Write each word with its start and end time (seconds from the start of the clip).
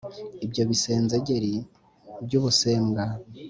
ibyo 0.45 0.63
bisenzegeri 0.69 1.53
by’ubusembwa 2.25 3.03